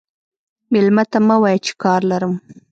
[0.71, 2.33] مېلمه ته مه وایه چې کار لرم.